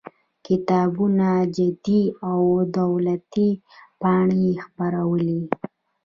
کتابونه 0.47 1.27
جریدې 1.55 2.01
او 2.29 2.41
دولتي 2.79 3.49
پاڼې 4.01 4.37
یې 4.45 4.53
خپرولې. 4.65 5.41